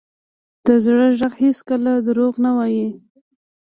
[0.65, 2.87] د زړه ږغ هېڅکله دروغ نه وایي.